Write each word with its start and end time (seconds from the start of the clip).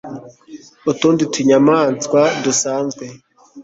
utundi 0.91 1.23
tunyamaswa 1.33 2.21
dusanzwe 2.43 3.05